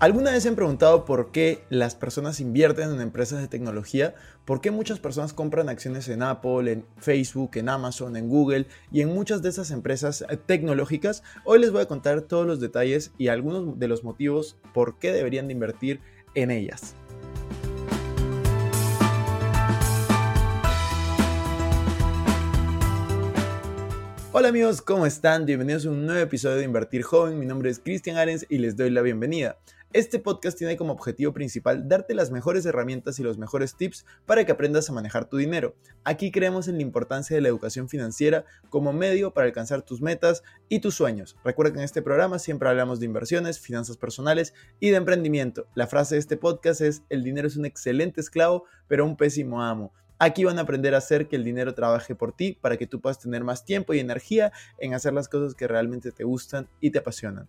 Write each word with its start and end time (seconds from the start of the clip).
¿Alguna 0.00 0.30
vez 0.30 0.44
se 0.44 0.48
han 0.48 0.54
preguntado 0.54 1.04
por 1.04 1.30
qué 1.30 1.62
las 1.68 1.94
personas 1.94 2.40
invierten 2.40 2.90
en 2.90 3.02
empresas 3.02 3.38
de 3.38 3.48
tecnología? 3.48 4.14
¿Por 4.46 4.62
qué 4.62 4.70
muchas 4.70 4.98
personas 4.98 5.34
compran 5.34 5.68
acciones 5.68 6.08
en 6.08 6.22
Apple, 6.22 6.72
en 6.72 6.86
Facebook, 6.96 7.50
en 7.56 7.68
Amazon, 7.68 8.16
en 8.16 8.30
Google 8.30 8.66
y 8.90 9.02
en 9.02 9.10
muchas 9.10 9.42
de 9.42 9.50
esas 9.50 9.70
empresas 9.70 10.24
eh, 10.30 10.38
tecnológicas? 10.38 11.22
Hoy 11.44 11.58
les 11.58 11.70
voy 11.70 11.82
a 11.82 11.86
contar 11.86 12.22
todos 12.22 12.46
los 12.46 12.60
detalles 12.60 13.12
y 13.18 13.28
algunos 13.28 13.78
de 13.78 13.88
los 13.88 14.02
motivos 14.02 14.56
por 14.72 14.98
qué 14.98 15.12
deberían 15.12 15.48
de 15.48 15.52
invertir 15.52 16.00
en 16.34 16.50
ellas. 16.50 16.94
Hola 24.32 24.48
amigos, 24.48 24.80
¿cómo 24.80 25.04
están? 25.04 25.44
Bienvenidos 25.44 25.84
a 25.84 25.90
un 25.90 26.06
nuevo 26.06 26.22
episodio 26.22 26.56
de 26.56 26.64
Invertir 26.64 27.02
Joven. 27.02 27.38
Mi 27.38 27.44
nombre 27.44 27.68
es 27.68 27.80
Cristian 27.80 28.16
Arens 28.16 28.46
y 28.48 28.56
les 28.56 28.78
doy 28.78 28.88
la 28.88 29.02
bienvenida. 29.02 29.58
Este 29.92 30.20
podcast 30.20 30.56
tiene 30.56 30.76
como 30.76 30.92
objetivo 30.92 31.32
principal 31.32 31.88
darte 31.88 32.14
las 32.14 32.30
mejores 32.30 32.64
herramientas 32.64 33.18
y 33.18 33.24
los 33.24 33.38
mejores 33.38 33.74
tips 33.74 34.06
para 34.24 34.44
que 34.44 34.52
aprendas 34.52 34.88
a 34.88 34.92
manejar 34.92 35.24
tu 35.24 35.36
dinero. 35.36 35.74
Aquí 36.04 36.30
creemos 36.30 36.68
en 36.68 36.76
la 36.76 36.82
importancia 36.82 37.34
de 37.34 37.42
la 37.42 37.48
educación 37.48 37.88
financiera 37.88 38.44
como 38.68 38.92
medio 38.92 39.34
para 39.34 39.48
alcanzar 39.48 39.82
tus 39.82 40.00
metas 40.00 40.44
y 40.68 40.78
tus 40.78 40.94
sueños. 40.94 41.36
Recuerda 41.42 41.72
que 41.72 41.78
en 41.80 41.84
este 41.84 42.02
programa 42.02 42.38
siempre 42.38 42.68
hablamos 42.68 43.00
de 43.00 43.06
inversiones, 43.06 43.58
finanzas 43.58 43.96
personales 43.96 44.54
y 44.78 44.90
de 44.90 44.96
emprendimiento. 44.96 45.66
La 45.74 45.88
frase 45.88 46.14
de 46.14 46.20
este 46.20 46.36
podcast 46.36 46.82
es, 46.82 47.02
el 47.08 47.24
dinero 47.24 47.48
es 47.48 47.56
un 47.56 47.66
excelente 47.66 48.20
esclavo, 48.20 48.66
pero 48.86 49.04
un 49.04 49.16
pésimo 49.16 49.60
amo. 49.60 49.92
Aquí 50.20 50.44
van 50.44 50.58
a 50.60 50.62
aprender 50.62 50.94
a 50.94 50.98
hacer 50.98 51.26
que 51.26 51.34
el 51.34 51.42
dinero 51.42 51.74
trabaje 51.74 52.14
por 52.14 52.32
ti 52.32 52.56
para 52.60 52.76
que 52.76 52.86
tú 52.86 53.00
puedas 53.00 53.18
tener 53.18 53.42
más 53.42 53.64
tiempo 53.64 53.92
y 53.92 53.98
energía 53.98 54.52
en 54.78 54.94
hacer 54.94 55.14
las 55.14 55.28
cosas 55.28 55.56
que 55.56 55.66
realmente 55.66 56.12
te 56.12 56.22
gustan 56.22 56.68
y 56.78 56.90
te 56.90 57.00
apasionan. 57.00 57.48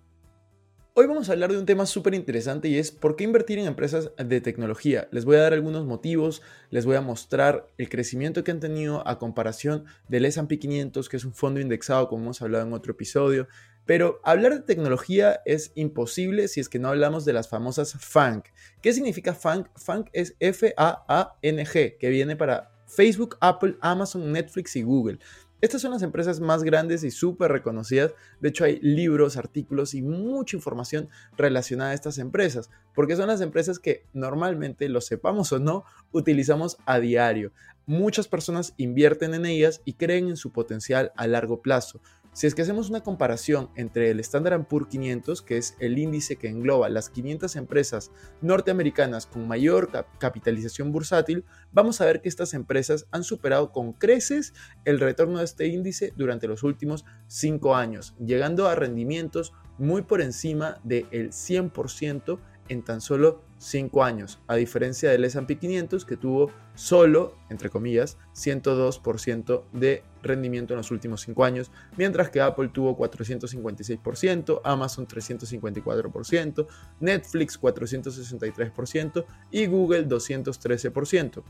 Hoy 1.02 1.08
vamos 1.08 1.30
a 1.30 1.32
hablar 1.32 1.52
de 1.52 1.58
un 1.58 1.66
tema 1.66 1.88
súper 1.88 2.14
interesante 2.14 2.68
y 2.68 2.78
es 2.78 2.92
por 2.92 3.16
qué 3.16 3.24
invertir 3.24 3.58
en 3.58 3.66
empresas 3.66 4.12
de 4.24 4.40
tecnología. 4.40 5.08
Les 5.10 5.26
voy 5.26 5.38
a 5.38 5.42
dar 5.42 5.54
algunos 5.54 5.84
motivos, 5.84 6.44
les 6.70 6.86
voy 6.86 6.96
a 6.96 7.02
mostrar 7.02 7.66
el 7.80 7.90
crecimiento 7.90 8.44
que 8.44 8.52
han 8.52 8.60
tenido 8.60 9.08
a 9.08 9.18
comparación 9.18 9.86
del 10.10 10.26
S&P 10.26 10.60
500, 10.60 11.10
que 11.10 11.18
es 11.18 11.26
un 11.26 11.34
fondo 11.34 11.60
indexado 11.60 12.08
como 12.08 12.22
hemos 12.22 12.44
hablado 12.44 12.68
en 12.68 12.74
otro 12.74 12.92
episodio. 12.92 13.48
Pero 13.88 14.22
hablar 14.24 14.54
de 14.54 14.60
tecnología 14.60 15.42
es 15.44 15.72
imposible 15.74 16.48
si 16.48 16.60
es 16.60 16.70
que 16.70 16.78
no 16.78 16.90
hablamos 16.90 17.26
de 17.26 17.34
las 17.34 17.50
famosas 17.50 17.94
FANG. 17.94 18.44
¿Qué 18.84 18.94
significa 18.94 19.34
FANG? 19.34 19.72
FANG 19.76 20.06
es 20.14 20.36
F-A-A-N-G, 20.40 21.98
que 21.98 22.10
viene 22.12 22.36
para 22.36 22.74
Facebook, 22.86 23.38
Apple, 23.40 23.76
Amazon, 23.82 24.32
Netflix 24.32 24.76
y 24.76 24.84
Google. 24.84 25.18
Estas 25.62 25.82
son 25.82 25.92
las 25.92 26.02
empresas 26.02 26.40
más 26.40 26.64
grandes 26.64 27.04
y 27.04 27.12
súper 27.12 27.52
reconocidas. 27.52 28.14
De 28.40 28.50
hecho, 28.50 28.64
hay 28.64 28.80
libros, 28.82 29.38
artículos 29.38 29.94
y 29.94 30.02
mucha 30.02 30.58
información 30.58 31.08
relacionada 31.38 31.92
a 31.92 31.94
estas 31.94 32.18
empresas, 32.18 32.72
porque 32.96 33.16
son 33.16 33.28
las 33.28 33.42
empresas 33.42 33.78
que 33.78 34.04
normalmente, 34.12 34.90
lo 34.90 35.02
sepamos 35.02 35.52
o 35.54 35.60
no, 35.60 35.86
utilizamos 36.12 36.78
a 36.88 37.00
diario. 37.00 37.52
Muchas 37.86 38.28
personas 38.28 38.74
invierten 38.78 39.36
en 39.36 39.46
ellas 39.46 39.82
y 39.86 39.94
creen 39.94 40.30
en 40.30 40.38
su 40.38 40.52
potencial 40.52 41.12
a 41.16 41.28
largo 41.28 41.62
plazo. 41.62 42.02
Si 42.34 42.48
es 42.48 42.56
que 42.56 42.62
hacemos 42.62 42.90
una 42.90 43.02
comparación 43.02 43.70
entre 43.76 44.10
el 44.10 44.22
Standard 44.22 44.66
Poor's 44.66 44.88
500, 44.88 45.42
que 45.42 45.58
es 45.58 45.76
el 45.80 46.00
índice 46.00 46.38
que 46.38 46.48
engloba 46.48 46.88
las 46.88 47.10
500 47.10 47.58
empresas 47.58 48.10
norteamericanas 48.42 49.26
con 49.26 49.50
mayor 49.50 49.90
capitalización 50.18 50.94
bursátil, 50.94 51.44
vamos 51.74 52.00
a 52.00 52.06
ver 52.06 52.22
que 52.22 52.30
estas 52.30 52.54
empresas 52.54 53.06
han 53.12 53.26
superado 53.26 53.74
con 53.74 53.92
creces 53.92 54.54
el 54.86 55.02
retorno 55.02 55.40
de 55.40 55.44
este 55.44 55.68
índice 55.68 56.14
durante 56.16 56.48
los 56.48 56.64
últimos 56.64 57.04
5 57.28 57.76
años, 57.76 58.16
llegando 58.18 58.70
a 58.70 58.76
rendimientos 58.76 59.52
muy 59.78 60.04
por 60.04 60.22
encima 60.22 60.80
del 60.86 61.32
100% 61.32 62.40
en 62.70 62.84
tan 62.84 63.02
solo 63.02 63.42
5 63.58 64.04
años, 64.04 64.40
a 64.48 64.56
diferencia 64.56 65.12
del 65.12 65.26
S&P 65.26 65.58
500 65.58 66.06
que 66.06 66.18
tuvo 66.18 66.52
solo, 66.74 67.36
entre 67.50 67.70
comillas, 67.70 68.18
102% 68.34 69.64
de 69.72 70.04
rendimiento 70.24 70.74
en 70.74 70.78
los 70.78 70.92
últimos 70.92 71.22
5 71.22 71.44
años, 71.44 71.72
mientras 71.98 72.30
que 72.30 72.42
Apple 72.42 72.70
tuvo 72.70 72.98
456%, 72.98 74.62
Amazon 74.64 75.08
354%, 75.08 76.68
Netflix 77.00 77.60
463% 77.60 79.26
y 79.52 79.66
Google 79.68 80.08
213% 80.08 81.44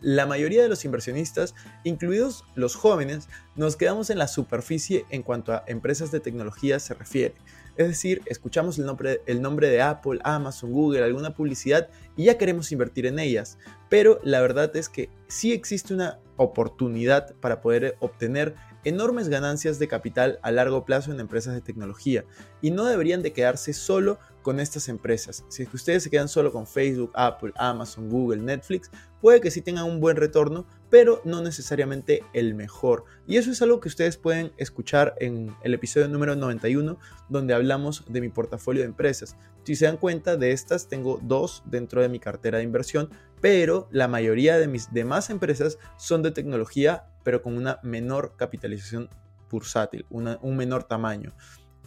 la 0.00 0.26
mayoría 0.26 0.62
de 0.62 0.68
los 0.68 0.84
inversionistas, 0.84 1.54
incluidos 1.84 2.44
los 2.54 2.74
jóvenes, 2.74 3.28
nos 3.56 3.76
quedamos 3.76 4.10
en 4.10 4.18
la 4.18 4.28
superficie 4.28 5.06
en 5.10 5.22
cuanto 5.22 5.52
a 5.52 5.64
empresas 5.66 6.10
de 6.10 6.20
tecnología 6.20 6.78
se 6.80 6.94
refiere. 6.94 7.34
Es 7.76 7.88
decir, 7.88 8.22
escuchamos 8.26 8.78
el 8.78 8.86
nombre, 8.86 9.68
de 9.68 9.82
Apple, 9.82 10.20
Amazon, 10.22 10.72
Google, 10.72 11.02
alguna 11.02 11.34
publicidad 11.34 11.88
y 12.16 12.24
ya 12.24 12.38
queremos 12.38 12.70
invertir 12.70 13.06
en 13.06 13.18
ellas. 13.18 13.58
Pero 13.88 14.20
la 14.22 14.40
verdad 14.40 14.74
es 14.76 14.88
que 14.88 15.10
sí 15.26 15.52
existe 15.52 15.92
una 15.92 16.20
oportunidad 16.36 17.34
para 17.36 17.60
poder 17.60 17.96
obtener 17.98 18.54
enormes 18.84 19.28
ganancias 19.28 19.78
de 19.78 19.88
capital 19.88 20.38
a 20.42 20.52
largo 20.52 20.84
plazo 20.84 21.10
en 21.10 21.18
empresas 21.18 21.54
de 21.54 21.62
tecnología 21.62 22.24
y 22.60 22.70
no 22.70 22.84
deberían 22.84 23.22
de 23.22 23.32
quedarse 23.32 23.72
solo 23.72 24.18
con 24.42 24.60
estas 24.60 24.88
empresas. 24.88 25.44
Si 25.48 25.62
es 25.62 25.68
que 25.68 25.76
ustedes 25.76 26.02
se 26.02 26.10
quedan 26.10 26.28
solo 26.28 26.52
con 26.52 26.66
Facebook, 26.66 27.10
Apple, 27.14 27.52
Amazon, 27.56 28.08
Google, 28.08 28.42
Netflix, 28.42 28.90
puede 29.24 29.40
que 29.40 29.50
sí 29.50 29.62
tengan 29.62 29.86
un 29.86 30.00
buen 30.00 30.18
retorno, 30.18 30.66
pero 30.90 31.22
no 31.24 31.40
necesariamente 31.40 32.22
el 32.34 32.54
mejor. 32.54 33.06
Y 33.26 33.38
eso 33.38 33.50
es 33.50 33.62
algo 33.62 33.80
que 33.80 33.88
ustedes 33.88 34.18
pueden 34.18 34.52
escuchar 34.58 35.14
en 35.18 35.56
el 35.62 35.72
episodio 35.72 36.08
número 36.08 36.36
91, 36.36 36.98
donde 37.30 37.54
hablamos 37.54 38.04
de 38.06 38.20
mi 38.20 38.28
portafolio 38.28 38.82
de 38.82 38.88
empresas. 38.88 39.34
Si 39.62 39.76
se 39.76 39.86
dan 39.86 39.96
cuenta, 39.96 40.36
de 40.36 40.52
estas 40.52 40.88
tengo 40.88 41.20
dos 41.22 41.62
dentro 41.64 42.02
de 42.02 42.10
mi 42.10 42.18
cartera 42.20 42.58
de 42.58 42.64
inversión, 42.64 43.08
pero 43.40 43.88
la 43.90 44.08
mayoría 44.08 44.58
de 44.58 44.68
mis 44.68 44.92
demás 44.92 45.30
empresas 45.30 45.78
son 45.96 46.22
de 46.22 46.30
tecnología, 46.30 47.06
pero 47.22 47.40
con 47.40 47.56
una 47.56 47.78
menor 47.82 48.34
capitalización 48.36 49.08
bursátil, 49.50 50.04
un 50.10 50.54
menor 50.54 50.84
tamaño. 50.84 51.32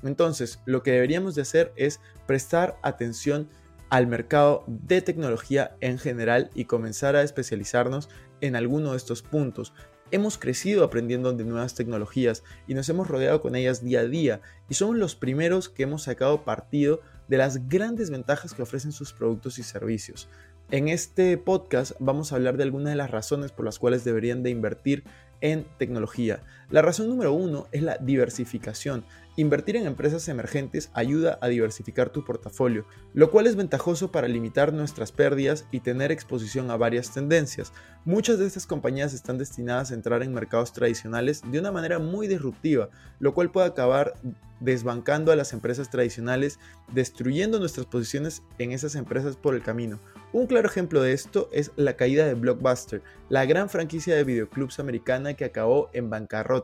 Entonces, 0.02 0.60
lo 0.66 0.82
que 0.82 0.94
deberíamos 0.94 1.36
de 1.36 1.44
hacer 1.44 1.72
es 1.76 2.00
prestar 2.26 2.80
atención 2.82 3.48
al 3.90 4.08
mercado 4.08 4.64
de 4.68 5.02
tecnología 5.02 5.76
en 5.82 5.98
general 5.98 6.50
y 6.54 6.66
comenzar 6.66 7.16
a 7.16 7.24
especializarnos 7.24 8.10
en 8.42 8.56
alguno 8.56 8.92
de 8.92 8.98
estos 8.98 9.22
puntos. 9.22 9.74
Hemos 10.12 10.38
crecido 10.38 10.84
aprendiendo 10.84 11.34
de 11.34 11.44
nuevas 11.44 11.76
tecnologías 11.76 12.44
y 12.66 12.74
nos 12.74 12.88
hemos 12.88 13.08
rodeado 13.08 13.42
con 13.42 13.56
ellas 13.56 13.84
día 13.84 14.02
a 14.02 14.06
día 14.06 14.42
y 14.70 14.76
somos 14.76 14.96
los 14.96 15.16
primeros 15.16 15.68
que 15.68 15.84
hemos 15.84 16.04
sacado 16.04 16.44
partido 16.44 17.02
de 17.28 17.38
las 17.38 17.68
grandes 17.68 18.10
ventajas 18.10 18.54
que 18.54 18.62
ofrecen 18.62 18.94
sus 18.94 19.12
productos 19.12 19.60
y 19.60 19.64
servicios. 19.64 20.30
En 20.72 20.88
este 20.88 21.38
podcast 21.38 21.94
vamos 22.00 22.32
a 22.32 22.36
hablar 22.36 22.58
de 22.58 22.64
algunas 22.64 22.92
de 22.92 22.98
las 22.98 23.12
razones 23.12 23.52
por 23.52 23.66
las 23.66 23.80
cuales 23.80 24.04
deberían 24.04 24.44
de 24.44 24.50
invertir 24.50 25.04
en 25.42 25.66
tecnología. 25.78 26.42
La 26.70 26.82
razón 26.82 27.08
número 27.08 27.32
uno 27.32 27.68
es 27.72 27.82
la 27.82 27.98
diversificación. 27.98 29.06
Invertir 29.38 29.78
en 29.78 29.88
empresas 29.88 30.28
emergentes 30.28 30.90
ayuda 30.94 31.38
a 31.40 31.48
diversificar 31.48 32.10
tu 32.10 32.26
portafolio, 32.26 32.86
lo 33.14 33.32
cual 33.32 33.48
es 33.48 33.56
ventajoso 33.56 34.12
para 34.12 34.28
limitar 34.28 34.74
nuestras 34.74 35.14
pérdidas 35.14 35.66
y 35.72 35.80
tener 35.80 36.12
exposición 36.12 36.70
a 36.70 36.76
varias 36.76 37.14
tendencias. 37.14 37.72
Muchas 38.04 38.38
de 38.38 38.48
estas 38.48 38.68
compañías 38.68 39.14
están 39.14 39.38
destinadas 39.38 39.92
a 39.92 39.94
entrar 39.94 40.24
en 40.24 40.34
mercados 40.34 40.74
tradicionales 40.74 41.42
de 41.50 41.60
una 41.60 41.72
manera 41.72 42.00
muy 42.00 42.28
disruptiva, 42.28 42.90
lo 43.20 43.34
cual 43.34 43.50
puede 43.50 43.68
acabar 43.68 44.16
desbancando 44.60 45.32
a 45.32 45.36
las 45.36 45.54
empresas 45.54 45.90
tradicionales, 45.90 46.60
destruyendo 46.92 47.60
nuestras 47.60 47.86
posiciones 47.86 48.42
en 48.58 48.72
esas 48.72 48.96
empresas 48.96 49.36
por 49.36 49.56
el 49.56 49.62
camino. 49.62 50.00
Un 50.34 50.48
claro 50.48 50.68
ejemplo 50.68 51.02
de 51.02 51.14
esto 51.14 51.50
es 51.54 51.72
la 51.76 51.96
caída 51.96 52.26
de 52.26 52.34
Blockbuster, 52.34 53.02
la 53.30 53.46
gran 53.46 53.70
franquicia 53.70 54.16
de 54.16 54.24
videoclubs 54.24 54.80
americana 54.80 55.36
que 55.36 55.46
acabó 55.46 55.90
en 55.94 56.10
bancarrota, 56.10 56.57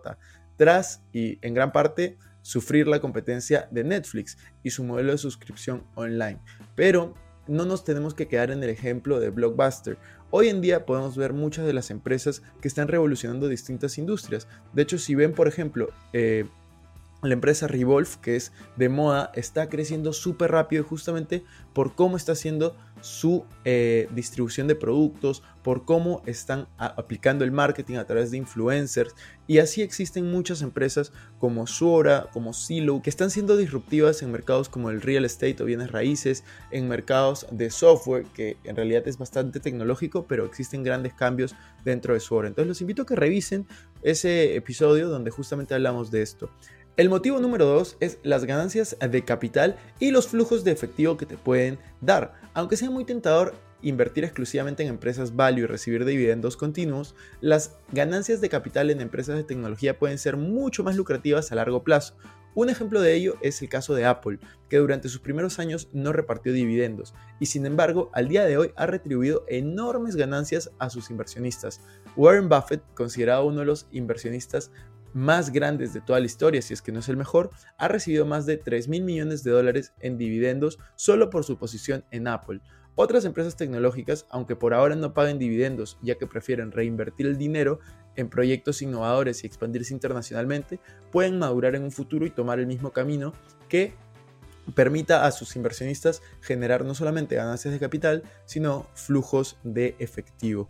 tras 0.57 1.03
y 1.11 1.39
en 1.41 1.53
gran 1.53 1.71
parte 1.71 2.17
sufrir 2.41 2.87
la 2.87 2.99
competencia 2.99 3.67
de 3.71 3.83
Netflix 3.83 4.37
y 4.63 4.69
su 4.69 4.83
modelo 4.83 5.11
de 5.11 5.17
suscripción 5.17 5.83
online. 5.95 6.39
Pero 6.75 7.13
no 7.47 7.65
nos 7.65 7.83
tenemos 7.83 8.13
que 8.13 8.27
quedar 8.27 8.51
en 8.51 8.63
el 8.63 8.69
ejemplo 8.69 9.19
de 9.19 9.29
Blockbuster. 9.29 9.97
Hoy 10.29 10.49
en 10.49 10.61
día 10.61 10.85
podemos 10.85 11.17
ver 11.17 11.33
muchas 11.33 11.65
de 11.65 11.73
las 11.73 11.91
empresas 11.91 12.41
que 12.61 12.67
están 12.67 12.87
revolucionando 12.87 13.47
distintas 13.47 13.97
industrias. 13.97 14.47
De 14.73 14.81
hecho, 14.81 14.97
si 14.97 15.15
ven, 15.15 15.33
por 15.33 15.47
ejemplo, 15.47 15.89
eh, 16.13 16.45
la 17.21 17.33
empresa 17.33 17.67
Revolve, 17.67 18.09
que 18.21 18.35
es 18.35 18.51
de 18.75 18.89
moda, 18.89 19.31
está 19.35 19.69
creciendo 19.69 20.13
súper 20.13 20.51
rápido 20.51 20.83
justamente 20.83 21.43
por 21.73 21.95
cómo 21.95 22.17
está 22.17 22.33
haciendo 22.33 22.75
su 23.03 23.43
eh, 23.65 24.07
distribución 24.15 24.67
de 24.67 24.75
productos, 24.75 25.43
por 25.61 25.83
cómo 25.83 26.23
están 26.25 26.67
aplicando 26.77 27.43
el 27.43 27.51
marketing 27.51 27.97
a 27.97 28.05
través 28.05 28.31
de 28.31 28.37
influencers. 28.37 29.13
Y 29.45 29.59
así 29.59 29.81
existen 29.81 30.31
muchas 30.31 30.61
empresas 30.61 31.11
como 31.37 31.67
Suora, 31.67 32.29
como 32.31 32.53
Silo, 32.53 33.01
que 33.01 33.09
están 33.09 33.29
siendo 33.29 33.57
disruptivas 33.57 34.21
en 34.21 34.31
mercados 34.31 34.69
como 34.69 34.89
el 34.89 35.01
real 35.01 35.25
estate 35.25 35.61
o 35.61 35.65
bienes 35.65 35.91
raíces, 35.91 36.45
en 36.71 36.87
mercados 36.87 37.45
de 37.51 37.69
software, 37.71 38.25
que 38.33 38.55
en 38.63 38.77
realidad 38.77 39.05
es 39.05 39.17
bastante 39.17 39.59
tecnológico, 39.59 40.25
pero 40.25 40.45
existen 40.45 40.83
grandes 40.83 41.13
cambios 41.13 41.55
dentro 41.83 42.13
de 42.13 42.21
Suora. 42.21 42.47
Entonces 42.47 42.69
los 42.69 42.81
invito 42.81 43.01
a 43.01 43.05
que 43.05 43.15
revisen 43.17 43.67
ese 44.01 44.55
episodio 44.55 45.09
donde 45.09 45.29
justamente 45.29 45.73
hablamos 45.73 46.09
de 46.09 46.21
esto. 46.21 46.49
El 46.95 47.09
motivo 47.09 47.39
número 47.39 47.65
dos 47.65 47.97
es 48.01 48.19
las 48.21 48.45
ganancias 48.45 48.95
de 48.99 49.25
capital 49.25 49.77
y 49.99 50.11
los 50.11 50.27
flujos 50.27 50.63
de 50.63 50.71
efectivo 50.71 51.17
que 51.17 51.25
te 51.25 51.37
pueden 51.37 51.79
dar. 52.01 52.35
Aunque 52.53 52.77
sea 52.77 52.91
muy 52.91 53.03
tentador 53.03 53.55
invertir 53.81 54.23
exclusivamente 54.23 54.83
en 54.83 54.89
empresas 54.89 55.35
value 55.35 55.63
y 55.63 55.65
recibir 55.65 56.05
dividendos 56.05 56.55
continuos, 56.55 57.15
las 57.41 57.77
ganancias 57.91 58.41
de 58.41 58.49
capital 58.49 58.91
en 58.91 59.01
empresas 59.01 59.35
de 59.35 59.43
tecnología 59.43 59.97
pueden 59.97 60.19
ser 60.19 60.37
mucho 60.37 60.83
más 60.83 60.95
lucrativas 60.95 61.51
a 61.51 61.55
largo 61.55 61.83
plazo. 61.83 62.15
Un 62.53 62.69
ejemplo 62.69 63.01
de 63.01 63.15
ello 63.15 63.37
es 63.41 63.59
el 63.63 63.69
caso 63.69 63.95
de 63.95 64.05
Apple, 64.05 64.37
que 64.69 64.77
durante 64.77 65.09
sus 65.09 65.19
primeros 65.19 65.57
años 65.57 65.89
no 65.93 66.13
repartió 66.13 66.53
dividendos 66.53 67.15
y 67.39 67.47
sin 67.47 67.65
embargo 67.65 68.11
al 68.13 68.27
día 68.27 68.45
de 68.45 68.59
hoy 68.59 68.71
ha 68.75 68.85
retribuido 68.85 69.43
enormes 69.47 70.15
ganancias 70.15 70.69
a 70.77 70.91
sus 70.91 71.09
inversionistas. 71.09 71.81
Warren 72.15 72.49
Buffett, 72.49 72.83
considerado 72.93 73.47
uno 73.47 73.61
de 73.61 73.65
los 73.65 73.87
inversionistas 73.91 74.69
más 75.13 75.51
grandes 75.51 75.93
de 75.93 76.01
toda 76.01 76.19
la 76.19 76.25
historia, 76.25 76.61
si 76.61 76.73
es 76.73 76.81
que 76.81 76.91
no 76.91 76.99
es 76.99 77.09
el 77.09 77.17
mejor, 77.17 77.49
ha 77.77 77.87
recibido 77.87 78.25
más 78.25 78.45
de 78.45 78.57
3 78.57 78.87
mil 78.87 79.03
millones 79.03 79.43
de 79.43 79.51
dólares 79.51 79.93
en 79.99 80.17
dividendos 80.17 80.79
solo 80.95 81.29
por 81.29 81.43
su 81.43 81.57
posición 81.57 82.03
en 82.11 82.27
Apple. 82.27 82.61
Otras 82.95 83.25
empresas 83.25 83.55
tecnológicas, 83.55 84.27
aunque 84.29 84.55
por 84.55 84.73
ahora 84.73 84.95
no 84.95 85.13
paguen 85.13 85.39
dividendos 85.39 85.97
ya 86.03 86.15
que 86.15 86.27
prefieren 86.27 86.71
reinvertir 86.71 87.25
el 87.25 87.37
dinero 87.37 87.79
en 88.15 88.29
proyectos 88.29 88.83
innovadores 88.83 89.43
y 89.43 89.47
expandirse 89.47 89.93
internacionalmente, 89.93 90.79
pueden 91.11 91.39
madurar 91.39 91.75
en 91.75 91.83
un 91.83 91.91
futuro 91.91 92.25
y 92.25 92.29
tomar 92.29 92.59
el 92.59 92.67
mismo 92.67 92.91
camino 92.91 93.33
que 93.67 93.95
permita 94.75 95.25
a 95.25 95.31
sus 95.31 95.55
inversionistas 95.55 96.21
generar 96.41 96.85
no 96.85 96.93
solamente 96.93 97.35
ganancias 97.35 97.73
de 97.73 97.79
capital, 97.79 98.23
sino 98.45 98.87
flujos 98.93 99.57
de 99.63 99.95
efectivo. 99.99 100.67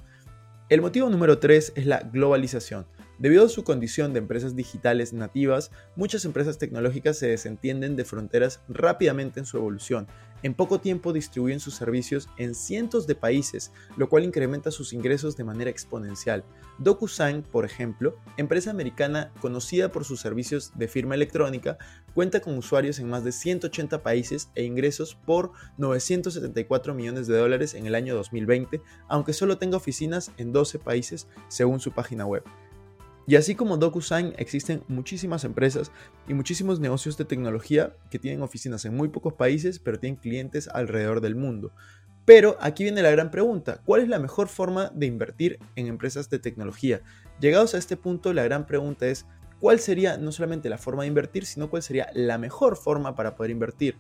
El 0.70 0.82
motivo 0.82 1.10
número 1.10 1.40
3 1.40 1.74
es 1.76 1.86
la 1.86 2.00
globalización. 2.00 2.86
Debido 3.20 3.46
a 3.46 3.50
su 3.50 3.64
condición 3.64 4.12
de 4.12 4.20
empresas 4.20 4.56
digitales 4.56 5.14
nativas, 5.14 5.72
muchas 5.96 6.26
empresas 6.26 6.58
tecnológicas 6.58 7.18
se 7.18 7.28
desentienden 7.28 7.96
de 7.96 8.06
fronteras 8.06 8.62
rápidamente 8.68 9.40
en 9.40 9.46
su 9.46 9.58
evolución. 9.58 10.08
En 10.42 10.56
poco 10.56 10.82
tiempo 10.82 11.14
distribuyen 11.14 11.62
sus 11.62 11.76
servicios 11.76 12.28
en 12.38 12.54
cientos 12.54 13.08
de 13.08 13.16
países, 13.16 13.72
lo 13.96 14.10
cual 14.10 14.26
incrementa 14.26 14.72
sus 14.72 14.92
ingresos 14.92 15.38
de 15.38 15.46
manera 15.46 15.70
exponencial. 15.70 16.44
DocuSign, 16.80 17.44
por 17.44 17.64
ejemplo, 17.64 18.18
empresa 18.36 18.72
americana 18.72 19.32
conocida 19.40 19.90
por 19.90 20.04
sus 20.04 20.20
servicios 20.20 20.74
de 20.76 20.90
firma 20.90 21.16
electrónica, 21.16 21.78
cuenta 22.14 22.42
con 22.42 22.58
usuarios 22.58 23.00
en 23.00 23.10
más 23.10 23.24
de 23.24 23.32
180 23.32 24.04
países 24.04 24.50
e 24.56 24.64
ingresos 24.64 25.16
por 25.16 25.52
974 25.78 26.94
millones 26.94 27.28
de 27.28 27.38
dólares 27.38 27.74
en 27.74 27.86
el 27.86 27.96
año 27.96 28.14
2020, 28.14 28.82
aunque 29.08 29.32
solo 29.32 29.58
tenga 29.58 29.78
oficinas 29.78 30.32
en 30.38 30.52
12 30.52 30.80
países 30.80 31.28
según 31.48 31.80
su 31.80 31.94
página 31.94 32.26
web. 32.26 32.44
Y 33.26 33.36
así 33.36 33.56
como 33.56 33.78
DocuSign, 33.78 34.34
existen 34.38 34.84
muchísimas 34.88 35.46
empresas 35.46 35.92
y 36.28 36.34
muchísimos 36.34 36.80
negocios 36.80 37.18
de 37.18 37.26
tecnología 37.26 37.96
que 38.10 38.20
tienen 38.20 38.42
oficinas 38.42 38.84
en 38.86 38.96
muy 38.96 39.08
pocos 39.08 39.34
países, 39.34 39.80
pero 39.80 40.00
tienen 40.00 40.20
clientes 40.20 40.68
alrededor 40.68 41.22
del 41.22 41.36
mundo. 41.36 41.72
Pero 42.26 42.58
aquí 42.62 42.84
viene 42.84 43.02
la 43.02 43.12
gran 43.12 43.32
pregunta, 43.32 43.82
¿cuál 43.86 44.02
es 44.02 44.08
la 44.08 44.20
mejor 44.20 44.48
forma 44.48 44.92
de 44.94 45.06
invertir 45.06 45.60
en 45.76 45.88
empresas 45.88 46.30
de 46.30 46.40
tecnología? 46.40 47.02
Llegados 47.40 47.76
a 47.76 47.78
este 47.78 47.98
punto, 47.98 48.34
la 48.34 48.44
gran 48.44 48.66
pregunta 48.66 49.08
es, 49.08 49.26
¿cuál 49.60 49.80
sería 49.80 50.18
no 50.18 50.32
solamente 50.32 50.70
la 50.70 50.78
forma 50.78 51.04
de 51.04 51.10
invertir, 51.10 51.46
sino 51.46 51.70
cuál 51.70 51.84
sería 51.84 52.08
la 52.14 52.38
mejor 52.38 52.78
forma 52.78 53.16
para 53.16 53.36
poder 53.36 53.52
invertir? 53.52 53.98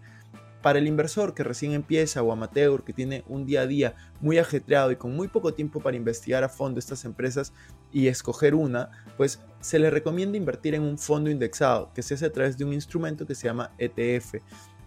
Para 0.61 0.79
el 0.79 0.87
inversor 0.87 1.33
que 1.33 1.43
recién 1.43 1.73
empieza 1.73 2.23
o 2.23 2.31
amateur, 2.31 2.85
que 2.85 2.93
tiene 2.93 3.25
un 3.27 3.45
día 3.45 3.61
a 3.61 3.67
día 3.67 3.95
muy 4.21 4.37
ajetreado 4.37 4.91
y 4.91 4.95
con 4.95 5.13
muy 5.13 5.27
poco 5.27 5.53
tiempo 5.53 5.81
para 5.81 5.97
investigar 5.97 6.45
a 6.45 6.49
fondo 6.49 6.79
estas 6.79 7.03
empresas 7.03 7.51
y 7.93 8.07
escoger 8.07 8.55
una, 8.55 8.89
pues 9.15 9.39
se 9.61 9.79
le 9.79 9.89
recomienda 9.89 10.37
invertir 10.37 10.75
en 10.75 10.81
un 10.81 10.97
fondo 10.97 11.29
indexado 11.29 11.91
que 11.93 12.01
se 12.01 12.15
hace 12.15 12.25
a 12.25 12.33
través 12.33 12.57
de 12.57 12.65
un 12.65 12.73
instrumento 12.73 13.25
que 13.25 13.35
se 13.35 13.47
llama 13.47 13.71
ETF. 13.77 14.35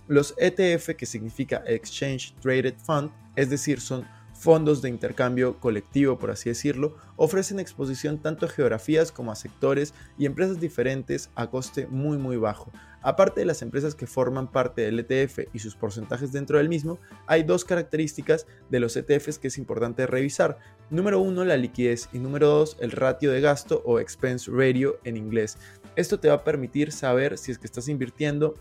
Los 0.09 0.35
ETF, 0.37 0.91
que 0.97 1.07
significa 1.07 1.63
Exchange 1.67 2.35
Traded 2.41 2.75
Fund, 2.85 3.11
es 3.35 3.49
decir, 3.49 3.81
son 3.81 4.05
fondos 4.35 4.83
de 4.83 4.91
intercambio 4.91 5.59
colectivo, 5.59 6.19
por 6.19 6.31
así 6.31 6.51
decirlo, 6.51 6.97
ofrecen 7.17 7.59
exposición 7.59 8.19
tanto 8.19 8.47
a 8.47 8.49
geografías 8.49 9.11
como 9.11 9.33
a 9.33 9.37
sectores 9.37 9.95
y 10.19 10.27
empresas 10.27 10.61
diferentes 10.61 11.31
a 11.35 11.49
coste 11.49 11.87
muy 11.87 12.19
muy 12.19 12.37
bajo. 12.37 12.71
Aparte 13.07 13.39
de 13.39 13.47
las 13.47 13.63
empresas 13.63 13.95
que 13.95 14.09
forman 14.09 14.51
parte 14.51 14.83
del 14.83 14.99
ETF 14.99 15.55
y 15.55 15.61
sus 15.61 15.77
porcentajes 15.77 16.33
dentro 16.33 16.59
del 16.59 16.69
mismo, 16.69 16.99
hay 17.29 17.45
dos 17.45 17.65
características 17.65 18.49
de 18.69 18.81
los 18.81 18.97
ETFs 18.97 19.39
que 19.39 19.47
es 19.47 19.59
importante 19.59 20.09
revisar. 20.09 20.59
Número 20.91 21.21
uno, 21.21 21.45
la 21.45 21.57
liquidez 21.57 22.09
y 22.13 22.19
número 22.19 22.49
dos, 22.49 22.77
el 22.81 22.91
ratio 22.91 23.31
de 23.31 23.41
gasto 23.41 23.81
o 23.87 24.01
expense 24.01 24.51
ratio 24.51 24.99
en 25.05 25.17
inglés. 25.17 25.57
Esto 25.95 26.19
te 26.19 26.27
va 26.27 26.35
a 26.35 26.43
permitir 26.43 26.91
saber 26.91 27.39
si 27.39 27.53
es 27.53 27.59
que 27.59 27.69
estás 27.69 27.87
invirtiendo 27.87 28.55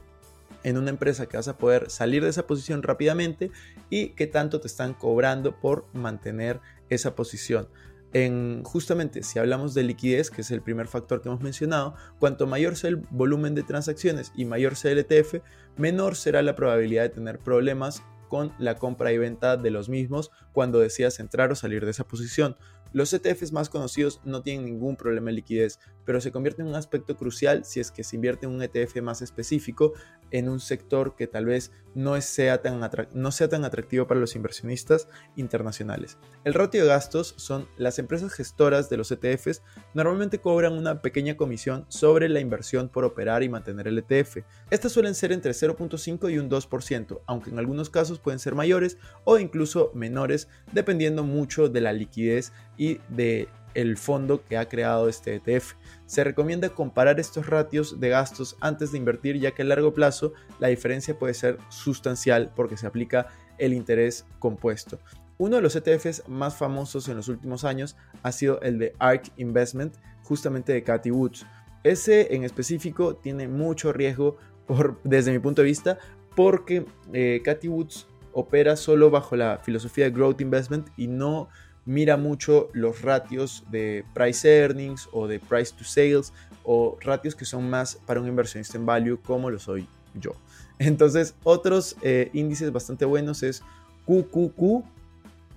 en 0.62 0.78
una 0.78 0.92
empresa 0.92 1.26
que 1.26 1.38
vas 1.38 1.48
a 1.48 1.58
poder 1.58 1.90
salir 1.90 2.22
de 2.22 2.30
esa 2.30 2.46
posición 2.46 2.84
rápidamente 2.84 3.50
y 3.90 4.10
qué 4.10 4.28
tanto 4.28 4.62
te 4.62 4.68
están 4.68 4.94
cobrando 4.94 5.60
por 5.60 5.88
mantener 5.92 6.62
esa 6.90 7.16
posición. 7.16 7.68
En, 8.16 8.64
justamente 8.64 9.24
si 9.24 9.40
hablamos 9.40 9.74
de 9.74 9.84
liquidez, 9.84 10.32
que 10.32 10.40
es 10.40 10.50
el 10.50 10.62
primer 10.62 10.88
factor 10.88 11.22
que 11.22 11.28
hemos 11.28 11.42
mencionado, 11.42 11.96
cuanto 12.18 12.48
mayor 12.48 12.78
sea 12.78 12.92
el 12.92 12.96
volumen 12.96 13.56
de 13.56 13.64
transacciones 13.64 14.32
y 14.38 14.46
mayor 14.46 14.78
sea 14.78 14.94
el 14.94 15.00
ETF, 15.00 15.42
menor 15.76 16.16
será 16.16 16.42
la 16.42 16.56
probabilidad 16.56 17.04
de 17.04 17.10
tener 17.10 17.40
problemas 17.40 18.04
con 18.30 18.54
la 18.58 18.76
compra 18.76 19.12
y 19.12 19.18
venta 19.18 19.58
de 19.58 19.70
los 19.70 19.90
mismos 19.90 20.32
cuando 20.54 20.80
decidas 20.80 21.20
entrar 21.20 21.52
o 21.52 21.56
salir 21.56 21.84
de 21.84 21.92
esa 21.92 22.08
posición. 22.08 22.56
Los 22.96 23.12
ETFs 23.12 23.52
más 23.52 23.68
conocidos 23.68 24.22
no 24.24 24.42
tienen 24.42 24.64
ningún 24.64 24.96
problema 24.96 25.26
de 25.26 25.34
liquidez, 25.34 25.82
pero 26.06 26.22
se 26.22 26.32
convierte 26.32 26.62
en 26.62 26.70
un 26.70 26.76
aspecto 26.76 27.18
crucial 27.18 27.66
si 27.66 27.82
es 27.82 27.92
que 27.92 28.06
se 28.06 28.16
invierte 28.16 28.46
en 28.46 28.54
un 28.54 28.64
ETF 28.64 29.02
más 29.02 29.22
específico 29.22 29.92
en 30.32 30.48
un 30.48 30.62
sector 30.62 31.18
que 31.18 31.28
tal 31.28 31.44
vez 31.44 31.74
no 31.94 32.20
sea 32.22 32.62
tan, 32.62 32.80
no 33.14 33.32
sea 33.32 33.50
tan 33.50 33.66
atractivo 33.66 34.08
para 34.08 34.20
los 34.22 34.36
inversionistas 34.36 35.10
internacionales. 35.36 36.18
El 36.46 36.54
ratio 36.54 36.84
de 36.84 36.88
gastos 36.88 37.34
son 37.38 37.68
las 37.78 38.00
empresas 38.00 38.34
gestoras 38.34 38.90
de 38.90 38.96
los 38.96 39.12
ETFs 39.12 39.62
normalmente 39.94 40.40
cobran 40.40 40.74
una 40.74 41.02
pequeña 41.02 41.36
comisión 41.36 41.86
sobre 41.90 42.30
la 42.30 42.40
inversión 42.40 42.88
por 42.88 43.04
operar 43.04 43.44
y 43.44 43.50
mantener 43.50 43.90
el 43.90 43.98
ETF. 43.98 44.38
Estas 44.72 44.94
suelen 44.94 45.16
ser 45.16 45.34
entre 45.34 45.52
0.5 45.52 46.32
y 46.32 46.38
un 46.38 46.50
2%, 46.50 47.22
aunque 47.28 47.50
en 47.50 47.60
algunos 47.60 47.90
casos 47.90 48.20
pueden 48.20 48.40
ser 48.40 48.56
mayores 48.56 48.98
o 49.26 49.38
incluso 49.38 49.92
menores 49.94 50.48
dependiendo 50.72 51.24
mucho 51.24 51.68
de 51.68 51.82
la 51.82 51.92
liquidez 51.92 52.54
y 52.78 53.00
de 53.10 53.48
el 53.76 53.98
fondo 53.98 54.44
que 54.44 54.58
ha 54.58 54.68
creado 54.68 55.08
este 55.08 55.36
ETF. 55.36 55.74
Se 56.06 56.24
recomienda 56.24 56.70
comparar 56.70 57.20
estos 57.20 57.48
ratios 57.48 58.00
de 58.00 58.10
gastos 58.10 58.56
antes 58.62 58.92
de 58.92 58.98
invertir 58.98 59.38
ya 59.38 59.52
que 59.52 59.62
a 59.62 59.66
largo 59.66 59.94
plazo 59.94 60.34
la 60.60 60.70
diferencia 60.70 61.20
puede 61.20 61.34
ser 61.34 61.58
sustancial 61.70 62.52
porque 62.56 62.78
se 62.78 62.88
aplica 62.88 63.28
el 63.58 63.74
interés 63.74 64.26
compuesto. 64.40 65.00
Uno 65.38 65.58
de 65.58 65.62
los 65.62 65.76
ETFs 65.76 66.24
más 66.28 66.56
famosos 66.56 67.10
en 67.10 67.18
los 67.18 67.28
últimos 67.28 67.66
años 67.66 67.98
ha 68.24 68.32
sido 68.32 68.62
el 68.62 68.80
de 68.80 68.94
ARK 69.00 69.34
Investment, 69.36 69.96
justamente 70.24 70.72
de 70.72 70.84
Cathy 70.84 71.12
Woods. 71.12 71.46
Ese 71.84 72.34
en 72.34 72.46
específico 72.46 73.16
tiene 73.16 73.48
mucho 73.48 73.92
riesgo 73.92 74.38
por, 74.66 75.02
desde 75.04 75.32
mi 75.32 75.40
punto 75.40 75.62
de 75.62 75.68
vista 75.68 76.00
porque 76.36 76.86
eh, 77.14 77.42
Cathy 77.44 77.68
Woods 77.68 78.08
opera 78.32 78.76
solo 78.76 79.10
bajo 79.10 79.36
la 79.36 79.60
filosofía 79.60 80.06
de 80.06 80.12
Growth 80.12 80.42
Investment 80.42 80.90
y 80.98 81.08
no 81.08 81.50
mira 81.86 82.18
mucho 82.18 82.70
los 82.74 83.02
ratios 83.02 83.64
de 83.70 84.04
price 84.14 84.48
earnings 84.48 85.08
o 85.12 85.28
de 85.28 85.40
price 85.40 85.74
to 85.78 85.84
sales 85.84 86.34
o 86.64 86.98
ratios 87.02 87.36
que 87.36 87.46
son 87.46 87.70
más 87.70 87.96
para 88.06 88.20
un 88.20 88.28
inversionista 88.28 88.78
en 88.78 88.86
value 88.86 89.20
como 89.22 89.50
lo 89.50 89.60
soy 89.60 89.88
yo. 90.16 90.36
Entonces, 90.80 91.36
otros 91.44 91.96
eh, 92.02 92.30
índices 92.34 92.72
bastante 92.72 93.06
buenos 93.06 93.44
es 93.44 93.62
QQQ, 94.06 94.84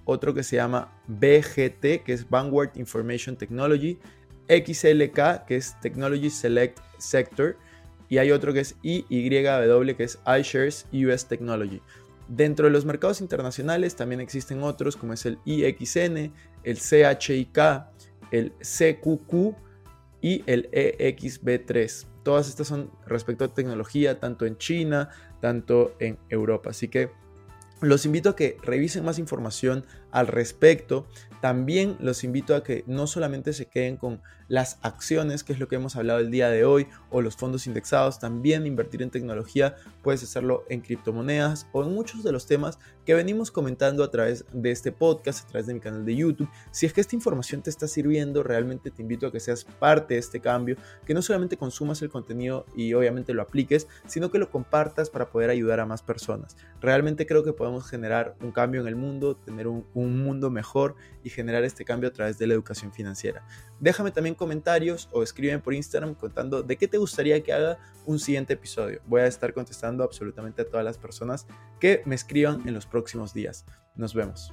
otro 0.05 0.35
que 0.35 0.43
se 0.43 0.57
llama 0.57 0.93
BGT, 1.07 2.05
que 2.05 2.13
es 2.13 2.29
Vanguard 2.29 2.71
Information 2.77 3.37
Technology, 3.37 3.99
XLK, 4.49 5.45
que 5.47 5.57
es 5.57 5.79
Technology 5.81 6.31
Select 6.31 6.79
Sector, 6.99 7.57
y 8.09 8.19
hay 8.19 8.31
otro 8.31 8.53
que 8.53 8.61
es 8.61 8.77
IYW, 8.83 9.97
que 9.97 10.05
es 10.05 10.19
iShares 10.27 10.87
US 10.93 11.27
Technology. 11.27 11.83
Dentro 12.29 12.67
de 12.67 12.73
los 12.73 12.85
mercados 12.85 13.23
internacionales 13.23 13.97
también 13.97 14.21
existen 14.21 14.63
otros 14.63 14.97
como 14.97 15.15
es 15.15 15.25
el 15.25 15.39
IXN, 15.47 16.33
el 16.63 16.79
CHIK, 16.79 17.59
el 18.31 18.53
CQQ 18.61 19.57
y 20.21 20.43
el 20.47 20.71
EXB3. 20.71 22.07
Todas 22.23 22.49
estas 22.49 22.67
son 22.67 22.91
respecto 23.07 23.45
a 23.45 23.55
tecnología, 23.55 24.21
tanto 24.21 24.45
en 24.45 24.59
China, 24.59 25.09
tanto 25.41 25.95
en 25.99 26.19
Europa. 26.29 26.71
Así 26.71 26.89
que 26.89 27.11
los 27.81 28.05
invito 28.05 28.31
a 28.31 28.37
que 28.37 28.59
revisen 28.63 29.05
más 29.05 29.19
información 29.19 29.87
al 30.11 30.27
respecto. 30.27 31.07
También 31.41 31.97
los 32.01 32.25
invito 32.25 32.57
a 32.57 32.65
que 32.65 32.85
no 32.87 33.07
solamente 33.07 33.53
se 33.53 33.67
queden 33.67 33.97
con 33.97 34.21
las 34.49 34.79
acciones, 34.83 35.45
que 35.45 35.53
es 35.53 35.61
lo 35.61 35.69
que 35.69 35.77
hemos 35.77 35.95
hablado 35.95 36.19
el 36.19 36.31
día 36.31 36.49
de 36.49 36.65
hoy, 36.65 36.89
o 37.11 37.21
los 37.21 37.37
fondos 37.37 37.67
indexados, 37.67 38.19
también 38.19 38.67
invertir 38.67 39.03
en 39.03 39.11
tecnología, 39.11 39.77
puedes 40.03 40.23
hacerlo 40.23 40.65
en 40.69 40.81
criptomonedas 40.81 41.67
o 41.73 41.85
en 41.85 41.93
muchos 41.93 42.25
de 42.25 42.33
los 42.33 42.47
temas 42.47 42.79
que 43.05 43.15
venimos 43.15 43.51
comentando 43.51 44.03
a 44.03 44.11
través 44.11 44.45
de 44.53 44.71
este 44.71 44.91
podcast, 44.91 45.45
a 45.45 45.49
través 45.49 45.67
de 45.67 45.75
mi 45.75 45.81
canal 45.81 46.05
de 46.05 46.17
YouTube. 46.17 46.49
Si 46.71 46.87
es 46.87 46.93
que 46.93 47.01
esta 47.01 47.15
información 47.15 47.63
te 47.63 47.71
está 47.71 47.87
sirviendo, 47.87 48.43
realmente 48.43 48.91
te 48.91 49.03
invito 49.03 49.27
a 49.27 49.33
que 49.33 49.41
seas 49.41 49.65
parte 49.65 50.15
de 50.15 50.21
este 50.21 50.41
cambio, 50.41 50.77
que 51.07 51.15
no 51.15 51.23
solamente 51.23 51.57
consumas 51.57 52.03
el 52.03 52.09
contenido 52.09 52.67
y 52.75 52.95
obviamente 52.95 53.35
lo 53.35 53.43
apliques, 53.43 53.87
sino 54.07 54.31
que 54.31 54.39
lo 54.39 54.51
compartas 54.51 55.11
para 55.11 55.31
poder 55.31 55.51
ayudar 55.51 55.81
a 55.81 55.87
más 55.87 56.03
personas. 56.03 56.57
Realmente 56.81 57.27
creo 57.27 57.45
que 57.45 57.53
podemos 57.53 57.89
generar 57.89 58.35
un 58.41 58.51
cambio 58.51 58.81
en 58.81 58.89
el 58.89 58.97
mundo, 58.97 59.37
tener 59.37 59.69
un, 59.69 59.87
un 59.99 60.23
mundo 60.23 60.51
mejor 60.51 60.97
y 61.23 61.31
generar 61.31 61.65
este 61.65 61.85
cambio 61.85 62.09
a 62.09 62.13
través 62.13 62.39
de 62.39 62.47
la 62.47 62.55
educación 62.55 62.93
financiera. 62.93 63.47
Déjame 63.81 64.11
también 64.11 64.35
comentarios 64.35 65.09
o 65.13 65.23
escribe 65.23 65.59
por 65.59 65.75
Instagram 65.75 66.15
contando 66.15 66.63
de 66.63 66.77
qué 66.77 66.89
te 66.89 66.99
gustaría 66.99 67.43
que 67.43 67.53
haga 67.53 67.79
un 68.07 68.19
siguiente 68.19 68.55
episodio. 68.55 69.01
Voy 69.07 69.21
a 69.21 69.27
estar 69.27 69.53
contestando 69.53 70.05
absolutamente 70.05 70.63
a 70.63 70.65
todas 70.67 70.85
las 70.85 70.99
personas 70.99 71.47
que 71.81 72.03
me 72.05 72.15
escriban 72.15 72.67
en 72.67 72.75
los 72.75 72.87
próximos 72.87 73.35
días. 73.35 73.65
Nos 73.95 74.15
vemos. 74.15 74.53